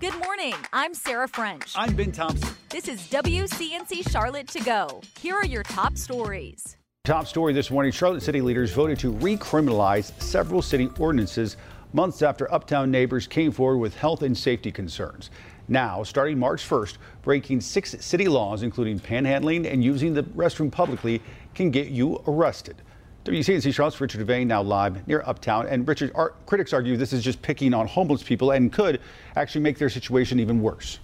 [0.00, 0.54] Good morning.
[0.72, 1.72] I'm Sarah French.
[1.74, 2.54] I'm Ben Thompson.
[2.68, 5.00] This is WCNC Charlotte to go.
[5.20, 6.76] Here are your top stories.
[7.02, 11.56] Top story this morning Charlotte city leaders voted to recriminalize several city ordinances
[11.92, 15.30] months after uptown neighbors came forward with health and safety concerns.
[15.66, 21.20] Now, starting March 1st, breaking six city laws, including panhandling and using the restroom publicly,
[21.56, 22.76] can get you arrested.
[23.24, 25.66] WCNC Charlotte's Richard DeVayne now live near Uptown.
[25.66, 29.00] And Richard, our critics argue this is just picking on homeless people and could
[29.36, 30.98] actually make their situation even worse.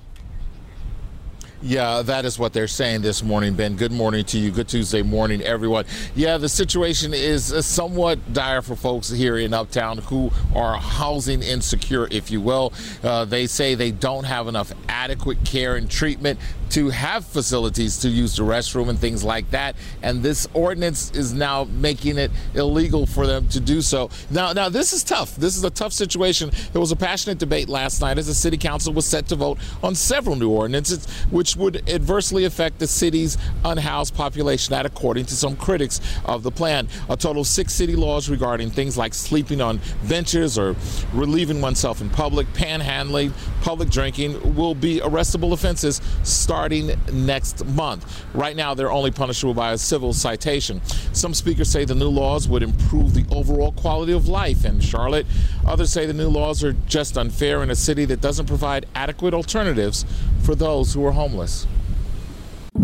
[1.67, 3.77] Yeah, that is what they're saying this morning, Ben.
[3.77, 4.51] Good morning to you.
[4.51, 5.87] Good Tuesday morning, everyone.
[6.15, 12.07] Yeah, the situation is somewhat dire for folks here in Uptown who are housing insecure,
[12.11, 12.75] if you will.
[13.03, 16.39] Uh, they say they don't have enough adequate care and treatment
[16.75, 19.77] to have facilities to use the restroom and things like that.
[20.03, 24.11] And this ordinance is now making it illegal for them to do so.
[24.29, 25.37] Now, now this is tough.
[25.37, 26.51] This is a tough situation.
[26.73, 29.59] There was a passionate debate last night as the city council was set to vote
[29.85, 35.37] on several new ordinances, which would adversely affect the city's unhoused population, that according to
[35.37, 36.89] some critics of the plan.
[37.09, 40.75] A total of six city laws regarding things like sleeping on benches or
[41.13, 48.25] relieving oneself in public, panhandling, public drinking will be arrestable offenses starting next month.
[48.35, 50.81] Right now, they're only punishable by a civil citation.
[51.13, 55.27] Some speakers say the new laws would improve the overall quality of life in Charlotte.
[55.67, 59.35] Others say the new laws are just unfair in a city that doesn't provide adequate
[59.35, 60.05] alternatives
[60.43, 61.67] for those who are homeless.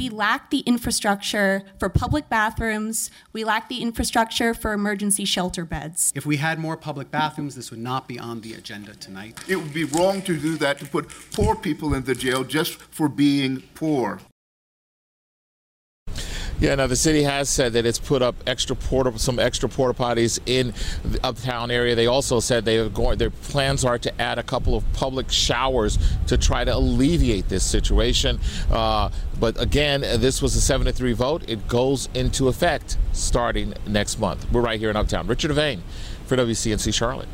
[0.00, 3.10] We lack the infrastructure for public bathrooms.
[3.34, 6.10] We lack the infrastructure for emergency shelter beds.
[6.14, 9.38] If we had more public bathrooms, this would not be on the agenda tonight.
[9.46, 12.80] It would be wrong to do that, to put poor people in the jail just
[12.80, 14.20] for being poor.
[16.60, 19.98] Yeah, now the city has said that it's put up extra porta, some extra porta
[19.98, 21.94] potties in the uptown area.
[21.94, 23.16] They also said they are going.
[23.16, 27.64] Their plans are to add a couple of public showers to try to alleviate this
[27.64, 28.38] situation.
[28.70, 31.48] Uh, but again, this was a seven to three vote.
[31.48, 34.46] It goes into effect starting next month.
[34.52, 35.28] We're right here in Uptown.
[35.28, 35.80] Richard DeVayne
[36.26, 37.28] for WCNC Charlotte.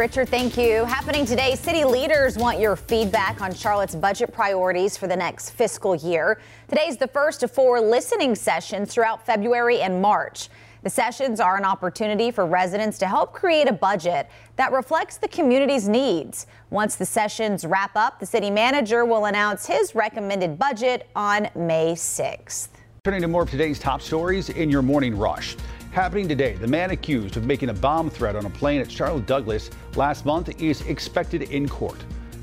[0.00, 0.86] Richard, thank you.
[0.86, 5.94] Happening today, city leaders want your feedback on Charlotte's budget priorities for the next fiscal
[5.94, 6.40] year.
[6.68, 10.48] Today's the first of four listening sessions throughout February and March.
[10.84, 15.28] The sessions are an opportunity for residents to help create a budget that reflects the
[15.28, 16.46] community's needs.
[16.70, 21.92] Once the sessions wrap up, the city manager will announce his recommended budget on May
[21.92, 22.68] 6th.
[23.04, 25.58] Turning to more of today's top stories in your morning rush.
[25.92, 29.26] Happening today, the man accused of making a bomb threat on a plane at Charlotte
[29.26, 31.98] Douglas last month is expected in court.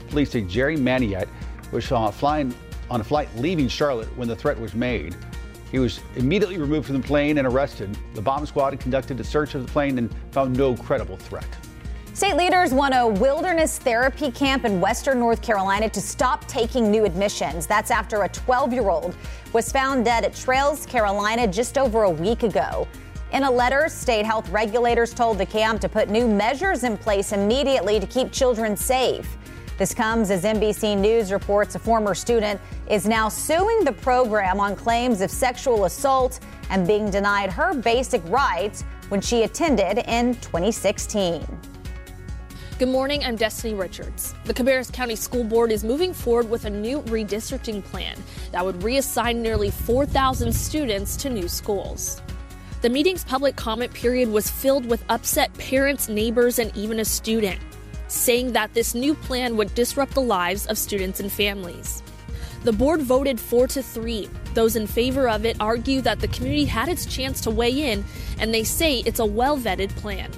[0.10, 1.30] Police say Jerry Maniette
[1.72, 2.54] was uh, flying
[2.90, 5.16] on a flight leaving Charlotte when the threat was made.
[5.72, 7.98] He was immediately removed from the plane and arrested.
[8.16, 11.48] The bomb squad conducted a search of the plane and found no credible threat.
[12.14, 17.06] State leaders want a wilderness therapy camp in western North Carolina to stop taking new
[17.06, 17.66] admissions.
[17.66, 19.16] That's after a 12 year old
[19.54, 22.86] was found dead at Trails, Carolina just over a week ago.
[23.34, 27.34] In a letter, state health regulators told the camp to put new measures in place
[27.34, 29.38] immediately to keep children safe.
[29.78, 34.78] This comes as NBC News reports a former student is now suing the program on
[34.78, 36.40] claims of sexual assault
[36.70, 41.46] and being denied her basic rights when she attended in 2016.
[42.80, 44.36] Good morning, I'm Destiny Richards.
[44.46, 48.18] The Cabarrus County School Board is moving forward with a new redistricting plan
[48.52, 52.22] that would reassign nearly 4,000 students to new schools.
[52.80, 57.60] The meeting's public comment period was filled with upset parents, neighbors, and even a student,
[58.08, 62.04] saying that this new plan would disrupt the lives of students and families.
[62.64, 64.30] The board voted 4 to 3.
[64.54, 68.06] Those in favor of it argue that the community had its chance to weigh in,
[68.40, 70.32] and they say it's a well vetted plan.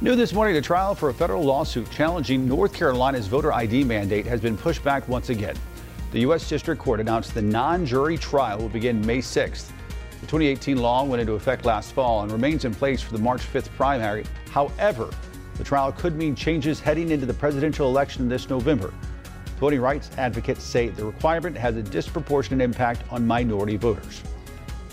[0.00, 4.26] New this morning, the trial for a federal lawsuit challenging North Carolina's voter ID mandate
[4.26, 5.54] has been pushed back once again.
[6.10, 6.48] The U.S.
[6.48, 9.70] District Court announced the non jury trial will begin May 6th.
[10.22, 13.40] The 2018 law went into effect last fall and remains in place for the March
[13.42, 14.24] 5th primary.
[14.52, 15.10] However,
[15.56, 18.94] the trial could mean changes heading into the presidential election this November.
[19.58, 24.22] Voting rights advocates say the requirement has a disproportionate impact on minority voters.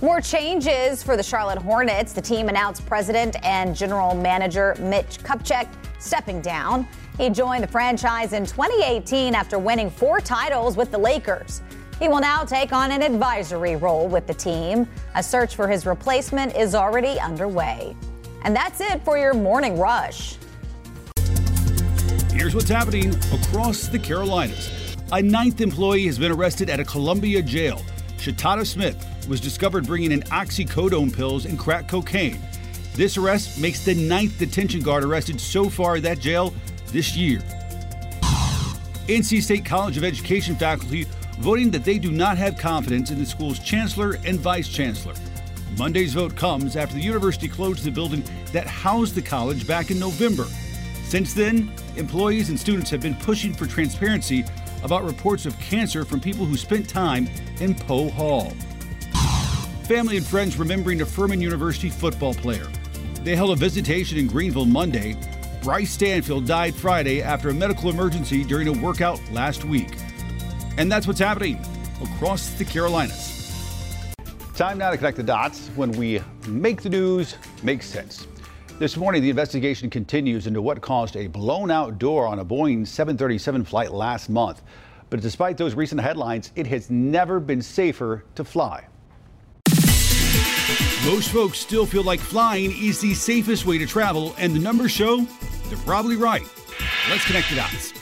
[0.02, 2.12] More changes for the Charlotte Hornets.
[2.12, 5.68] The team announced president and general manager Mitch Kupchak
[6.00, 6.88] stepping down.
[7.20, 11.62] He joined the franchise in 2018 after winning four titles with the Lakers.
[12.00, 14.88] He will now take on an advisory role with the team.
[15.16, 17.94] A search for his replacement is already underway.
[18.44, 20.38] And that's it for your morning rush.
[22.32, 24.96] Here's what's happening across the Carolinas.
[25.12, 27.82] A ninth employee has been arrested at a Columbia jail.
[28.18, 32.40] Shatana Smith was discovered bringing in oxycodone pills and crack cocaine.
[32.94, 36.54] This arrest makes the ninth detention guard arrested so far at that jail
[36.88, 37.40] this year.
[39.08, 41.06] NC State College of Education faculty
[41.40, 45.14] voting that they do not have confidence in the school's chancellor and vice chancellor.
[45.78, 49.98] Monday's vote comes after the university closed the building that housed the college back in
[50.00, 50.46] November.
[51.04, 54.44] Since then, employees and students have been pushing for transparency
[54.84, 57.30] about reports of cancer from people who spent time
[57.62, 58.52] in Poe Hall.
[59.84, 62.68] Family and friends remembering a Furman University football player.
[63.24, 65.16] They held a visitation in Greenville Monday.
[65.64, 69.90] Bryce Stanfield died Friday after a medical emergency during a workout last week.
[70.78, 71.60] And that's what's happening
[72.02, 73.36] across the Carolinas.
[74.56, 78.28] Time now to connect the dots when we make the news make sense.
[78.78, 82.88] This morning, the investigation continues into what caused a blown out door on a Boeing
[82.88, 84.62] 737 flight last month.
[85.10, 88.88] But despite those recent headlines, it has never been safer to fly.
[91.06, 94.92] Most folks still feel like flying is the safest way to travel, and the numbers
[94.92, 95.26] show
[95.68, 96.44] they're probably right.
[97.10, 97.99] Let's connect the dots.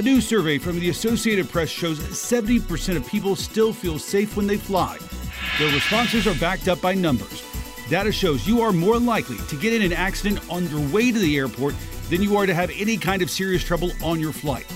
[0.00, 4.46] A new survey from the Associated Press shows 70% of people still feel safe when
[4.46, 4.96] they fly.
[5.58, 7.44] Their responses are backed up by numbers.
[7.90, 11.18] Data shows you are more likely to get in an accident on your way to
[11.18, 11.74] the airport
[12.08, 14.66] than you are to have any kind of serious trouble on your flight.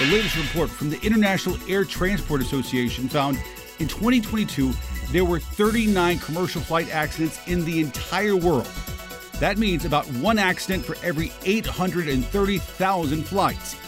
[0.00, 3.36] The latest report from the International Air Transport Association found
[3.78, 4.72] in 2022
[5.10, 8.70] there were 39 commercial flight accidents in the entire world.
[9.38, 13.81] That means about one accident for every 830,000 flights.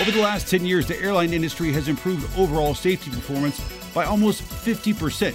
[0.00, 3.60] Over the last 10 years, the airline industry has improved overall safety performance
[3.92, 5.34] by almost 50%.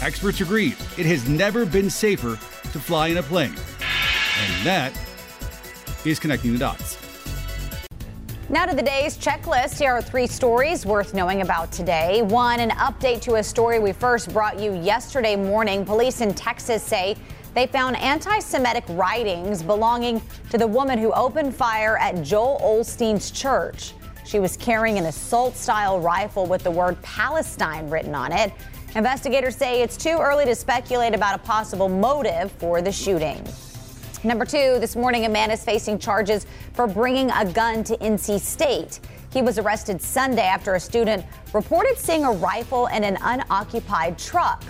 [0.00, 2.38] Experts agree it has never been safer
[2.70, 3.56] to fly in a plane.
[4.38, 4.92] And that
[6.04, 6.96] is connecting the dots.
[8.48, 9.80] Now to the day's checklist.
[9.80, 12.22] Here are three stories worth knowing about today.
[12.22, 15.84] One, an update to a story we first brought you yesterday morning.
[15.84, 17.16] Police in Texas say
[17.54, 23.30] they found anti Semitic writings belonging to the woman who opened fire at Joel Osteen's
[23.30, 23.94] church.
[24.24, 28.52] She was carrying an assault style rifle with the word Palestine written on it.
[28.94, 33.42] Investigators say it's too early to speculate about a possible motive for the shooting.
[34.24, 38.40] Number two, this morning, a man is facing charges for bringing a gun to NC
[38.40, 39.00] State.
[39.32, 44.64] He was arrested Sunday after a student reported seeing a rifle in an unoccupied truck.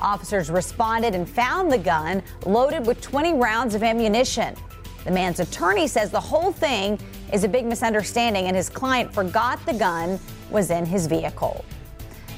[0.00, 4.54] Officers responded and found the gun loaded with 20 rounds of ammunition.
[5.04, 6.98] The man's attorney says the whole thing
[7.32, 11.64] is a big misunderstanding and his client forgot the gun was in his vehicle.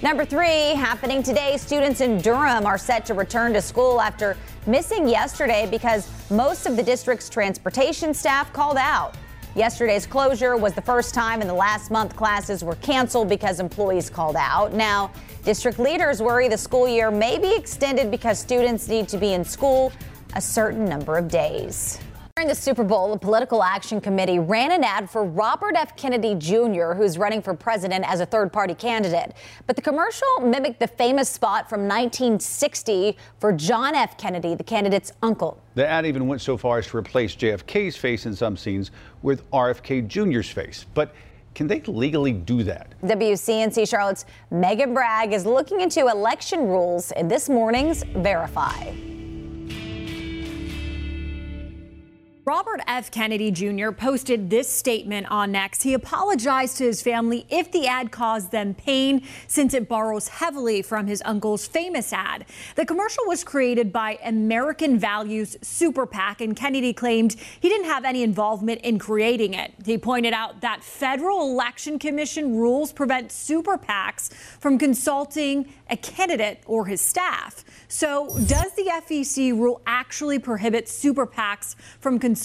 [0.03, 4.37] Number three, happening today, students in Durham are set to return to school after
[4.67, 9.15] missing yesterday because most of the district's transportation staff called out.
[9.57, 14.09] Yesterday's closure was the first time in the last month classes were canceled because employees
[14.09, 14.73] called out.
[14.73, 15.11] Now,
[15.43, 19.45] district leaders worry the school year may be extended because students need to be in
[19.45, 19.93] school
[20.37, 21.99] a certain number of days.
[22.41, 25.95] During the Super Bowl, the Political Action Committee ran an ad for Robert F.
[25.95, 29.35] Kennedy Jr., who's running for president as a third party candidate.
[29.67, 34.17] But the commercial mimicked the famous spot from 1960 for John F.
[34.17, 35.63] Kennedy, the candidate's uncle.
[35.75, 38.91] The ad even went so far as to replace JFK's face in some scenes
[39.21, 40.87] with RFK Jr.'s face.
[40.95, 41.15] But
[41.55, 42.95] can they legally do that?
[43.05, 49.10] WCNC Charlotte's Megan Bragg is looking into election rules in this morning's Verify.
[52.51, 53.13] Robert F.
[53.13, 53.93] Kennedy Jr.
[53.93, 55.83] posted this statement on X.
[55.83, 60.83] He apologized to his family if the ad caused them pain, since it borrows heavily
[60.83, 62.45] from his uncle's famous ad.
[62.75, 68.05] The commercial was created by American Values Super PAC, and Kennedy claimed he didn't have
[68.05, 69.73] any involvement in creating it.
[69.85, 76.65] He pointed out that federal election commission rules prevent super PACs from consulting a candidate
[76.67, 77.65] or his staff.
[77.87, 82.40] So, does the FEC rule actually prohibit super PACs from consulting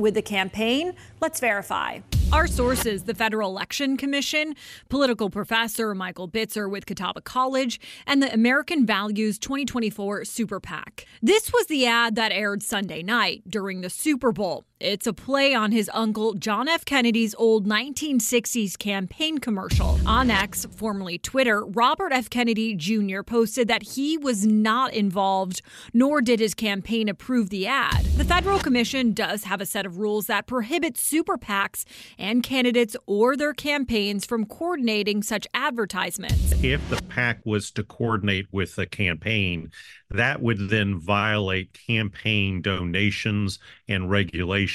[0.00, 0.94] with the campaign?
[1.20, 2.00] Let's verify.
[2.32, 4.54] Our sources, the Federal Election Commission,
[4.88, 11.06] political professor Michael Bitzer with Catawba College, and the American Values 2024 Super PAC.
[11.22, 14.64] This was the ad that aired Sunday night during the Super Bowl.
[14.80, 16.84] It's a play on his uncle John F.
[16.84, 19.98] Kennedy's old 1960s campaign commercial.
[20.06, 22.30] On X, formerly Twitter, Robert F.
[22.30, 23.22] Kennedy Jr.
[23.22, 28.04] posted that he was not involved, nor did his campaign approve the ad.
[28.18, 31.84] The Federal Commission does have a set of rules that prohibit super PACs
[32.16, 36.52] and candidates or their campaigns from coordinating such advertisements.
[36.62, 39.72] If the PAC was to coordinate with the campaign,
[40.10, 43.58] that would then violate campaign donations
[43.88, 44.67] and regulations,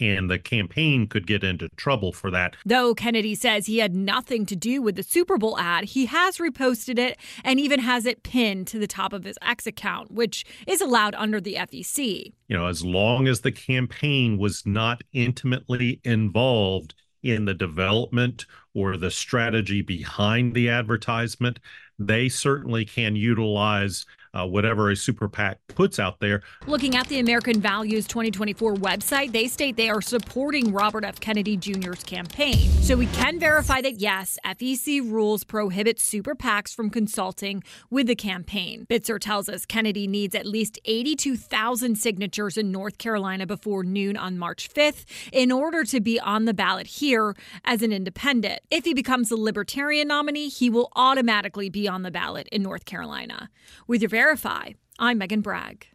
[0.00, 2.56] and the campaign could get into trouble for that.
[2.64, 6.38] Though Kennedy says he had nothing to do with the Super Bowl ad, he has
[6.38, 10.44] reposted it and even has it pinned to the top of his X account, which
[10.66, 12.32] is allowed under the FEC.
[12.48, 18.96] You know, as long as the campaign was not intimately involved in the development or
[18.96, 21.58] the strategy behind the advertisement,
[21.98, 26.42] they certainly can utilize uh, whatever a super PAC puts out there.
[26.66, 31.20] Looking at the American Values 2024 website, they state they are supporting Robert F.
[31.20, 32.68] Kennedy Jr.'s campaign.
[32.82, 38.16] So we can verify that yes, FEC rules prohibit super PACs from consulting with the
[38.16, 38.86] campaign.
[38.90, 44.38] Bitzer tells us Kennedy needs at least 82,000 signatures in North Carolina before noon on
[44.38, 48.60] March 5th in order to be on the ballot here as an independent.
[48.70, 52.84] If he becomes the Libertarian nominee, he will automatically be on the ballot in North
[52.84, 53.50] Carolina.
[53.86, 54.68] With your Verify.
[54.98, 55.86] I'm Megan Bragg.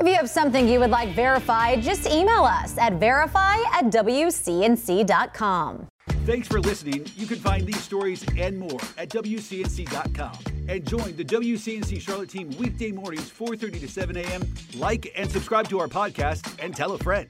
[0.00, 5.86] If you have something you would like verified, just email us at verify at WCNC.com.
[6.26, 7.06] Thanks for listening.
[7.16, 10.38] You can find these stories and more at WCNC.com.
[10.68, 14.42] And join the WCNC Charlotte team weekday mornings, 4.30 to 7 a.m.
[14.76, 17.28] Like and subscribe to our podcast and tell a friend.